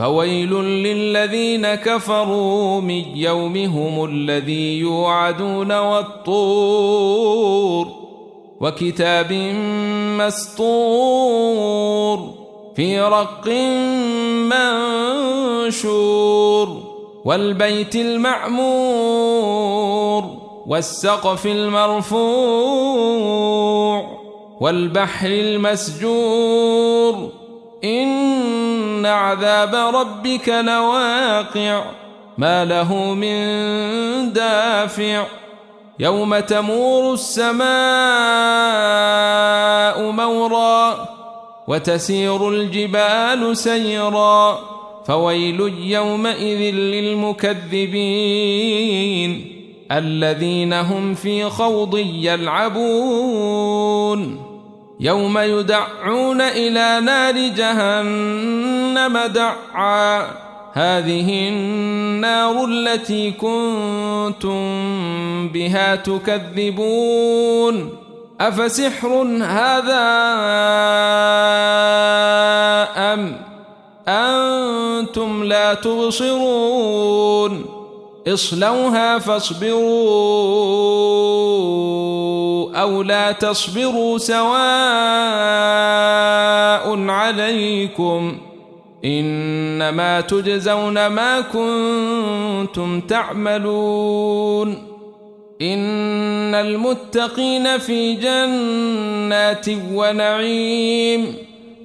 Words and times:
فويل 0.00 0.54
للذين 0.64 1.74
كفروا 1.74 2.80
من 2.80 3.16
يومهم 3.16 4.04
الذي 4.04 4.78
يوعدون 4.78 5.72
والطور 5.78 7.20
وكتاب 8.60 9.32
مسطور 10.20 12.18
في 12.76 13.00
رق 13.00 13.48
منشور 15.70 16.82
والبيت 17.24 17.96
المعمور 17.96 19.60
والسقف 20.66 21.46
المرفوع 21.46 22.20
والبحر 24.60 25.28
المسجور 25.28 26.60
إن 27.84 29.06
عذاب 29.06 29.74
ربك 29.74 30.48
لواقع. 30.48 31.84
ما 32.38 32.64
له 32.64 32.94
من 32.94 33.32
دافع. 34.32 35.24
يوم 35.98 36.38
تمور 36.38 37.14
السماء 37.14 37.60
مورا 40.10 41.08
وتسير 41.68 42.48
الجبال 42.48 43.56
سيرا. 43.56 44.58
فويل 45.06 45.60
يومئذ 45.80 46.74
للمكذبين 46.74 47.60
الذين 49.92 50.72
هم 50.72 51.14
في 51.14 51.44
خوض 51.44 51.98
يلعبون. 51.98 53.70
يوم 55.00 55.38
يدعون 55.38 56.40
إلى 56.40 57.00
نار 57.04 57.34
جهنم 57.34 59.18
دعا. 59.18 60.26
هذه 60.72 61.48
النار 61.48 62.64
التي 62.64 63.30
كنتم 63.30 64.58
بها 65.48 65.96
تكذبون. 65.96 67.90
أفسحر 68.40 69.22
هذا 69.42 70.06
أم 72.96 73.36
أنتم 74.08 75.44
لا 75.44 75.74
تبصرون؟ 75.74 77.64
اصلوها 78.28 79.18
فاصبروا. 79.18 80.40
أو 82.74 83.02
لا 83.02 83.32
تصبروا 83.32 84.18
سواء 84.18 84.50
عليكم 87.10 88.38
إنما 89.04 90.20
تجزون 90.20 91.06
ما 91.06 91.40
كنتم 91.40 93.00
تعملون 93.00 94.90
إن 95.62 96.54
المتقين 96.54 97.78
في 97.78 98.14
جنات 98.14 99.66
ونعيم 99.92 101.34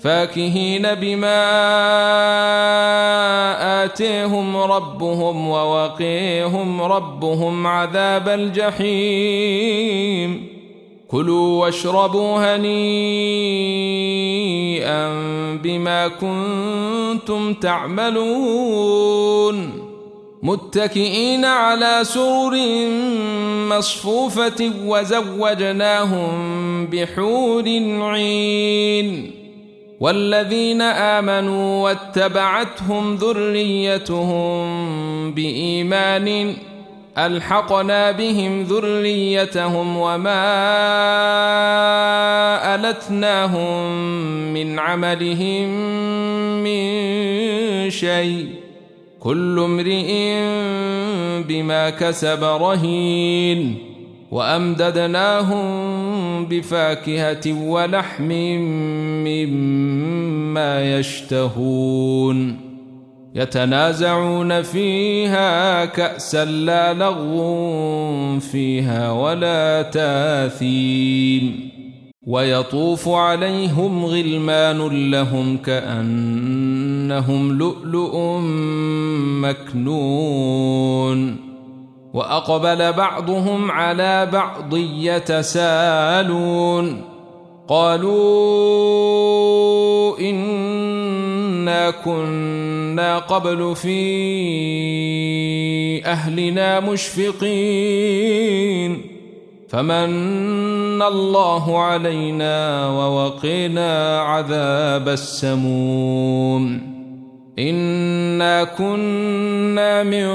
فاكهين 0.00 0.94
بما 0.94 1.42
آتيهم 3.84 4.56
ربهم 4.56 5.48
ووقيهم 5.48 6.82
ربهم 6.82 7.66
عذاب 7.66 8.28
الجحيم 8.28 9.82
كلوا 11.12 11.60
واشربوا 11.60 12.56
هنيئا 12.56 12.72
بما 15.62 16.08
كنتم 16.08 17.54
تعملون. 17.54 19.12
متكئين 20.42 21.44
على 21.44 22.00
سرر 22.02 22.56
مصفوفة 23.68 24.72
وزوجناهم 24.86 26.32
بحور 26.86 27.64
عين. 28.00 29.30
والذين 30.00 30.82
آمنوا 30.82 31.84
واتبعتهم 31.84 33.14
ذريتهم 33.14 34.64
بإيمان 35.32 36.56
ألحقنا 37.18 38.10
بهم 38.10 38.62
ذريتهم 38.62 39.96
وما 39.96 40.44
ألتناهم 42.74 43.92
من 44.54 44.78
عملهم 44.78 45.68
من 46.64 47.90
شيء. 47.90 48.46
كل 49.20 49.58
امرئ 49.58 50.34
بما 51.48 51.90
كسب 51.90 52.44
رهين. 52.44 53.78
وأمددناهم 54.30 55.64
بفاكهة 56.46 57.68
ولحم 57.68 58.32
مما 59.24 60.98
يشتهون. 60.98 62.71
يتنازعون 63.34 64.62
فيها 64.62 65.84
كأسا 65.84 66.44
لا 66.44 66.94
لغو 66.94 68.40
فيها 68.40 69.12
ولا 69.12 69.82
تاثيم. 69.82 71.72
ويطوف 72.26 73.08
عليهم 73.08 74.04
غلمان 74.04 75.10
لهم 75.10 75.56
كأنهم 75.56 77.58
لؤلؤ 77.58 78.38
مكنون. 79.42 81.36
وأقبل 82.14 82.92
بعضهم 82.92 83.70
على 83.70 84.26
بعض 84.26 84.76
يتسالون. 84.76 86.24
قالوا 87.68 89.32
كنا 91.90 93.18
قبل 93.18 93.76
في 93.76 93.96
أهلنا 96.06 96.80
مشفقين. 96.80 97.32
فمن 99.68 101.02
الله 101.02 101.78
علينا 101.78 102.88
ووقنا 102.88 104.20
عذاب 104.20 105.08
السموم. 105.08 106.92
إنا 107.58 108.64
كنا 108.64 110.02
من 110.02 110.26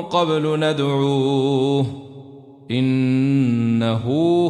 قبل 0.00 0.60
ندعوه. 0.60 1.86
إنه 2.70 4.04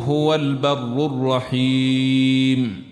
هو 0.08 0.34
البر 0.34 1.06
الرحيم. 1.06 2.91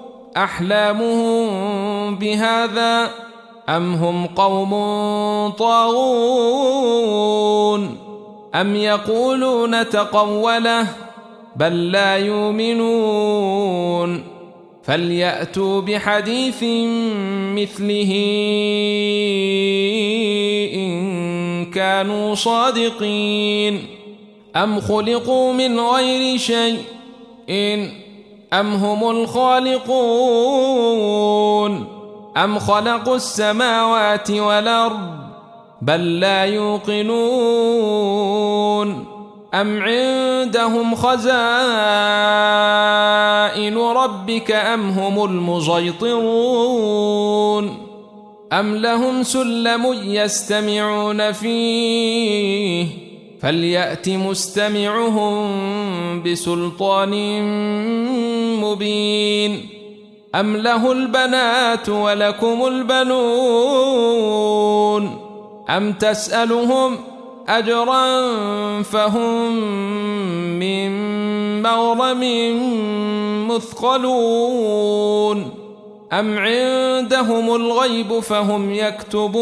أحلامهم 0.37 2.15
بهذا 2.15 3.11
أم 3.69 3.93
هم 3.93 4.25
قوم 4.25 4.71
طاغون 5.49 7.01
أم 8.55 8.75
يقولون 8.75 9.89
تقوله 9.89 10.87
بل 11.55 11.91
لا 11.91 12.17
يؤمنون 12.17 13.61
فليأتوا 14.83 15.81
بحديث 15.81 16.63
مثله 17.55 18.11
إن 20.73 21.65
كانوا 21.65 22.35
صادقين 22.35 23.85
أم 24.55 24.79
خلقوا 24.79 25.53
من 25.53 25.79
غير 25.79 26.37
شيء 26.37 26.79
إن 27.49 28.00
أم 28.53 28.73
هم 28.73 29.09
الخالقون؟ 29.09 30.51
أم 32.37 32.59
خلقوا 32.59 33.15
السماوات 33.15 34.31
والأرض 34.31 35.21
بل 35.81 36.19
لا 36.19 36.45
يوقنون؟ 36.45 37.81
أم 39.53 39.83
عندهم 39.83 40.95
خزائن 40.95 41.31
ربك 43.77 44.51
أم 44.51 44.89
هم 44.89 45.23
المسيطرون؟ 45.23 46.21
أم 48.53 48.75
لهم 48.75 49.23
سلم 49.23 49.85
يستمعون 50.03 51.31
فيه؟ 51.31 53.10
فليأت 53.41 54.09
مستمعهم 54.09 55.43
بسلطان 56.23 57.41
مبين 58.61 59.69
أم 60.35 60.57
له 60.57 60.91
البنات 60.91 61.89
ولكم 61.89 62.65
البنون 62.67 63.21
أم 65.69 65.93
تسألهم 65.93 66.97
أجرا 67.47 68.31
فهم 68.81 69.55
من 70.59 70.91
مغرم 71.61 72.23
مثقلون 73.47 74.81
أم 76.13 76.37
عندهم 76.37 77.55
الغيب 77.55 78.19
فهم 78.19 78.73
يكتبون 78.73 79.41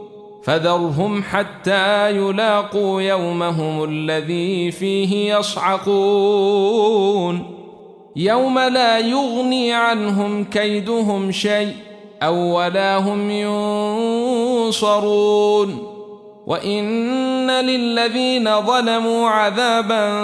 فذرهم 0.43 1.23
حتى 1.23 2.11
يلاقوا 2.15 3.01
يومهم 3.01 3.83
الذي 3.83 4.71
فيه 4.71 5.35
يصعقون. 5.35 6.81
يوم 8.15 8.59
لا 8.59 8.99
يغني 8.99 9.73
عنهم 9.73 10.43
كيدهم 10.43 11.31
شيء 11.31 11.73
أو 12.23 12.57
ولا 12.57 12.97
هم 12.97 13.29
ينصرون. 14.69 15.87
وإن 16.47 17.51
للذين 17.51 18.61
ظلموا 18.61 19.29
عذابا 19.29 20.21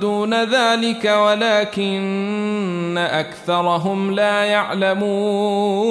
دون 0.00 0.44
ذلك 0.44 1.04
ولكن 1.04 2.98
أكثرهم 2.98 4.10
لا 4.14 4.44
يعلمون. 4.44 5.90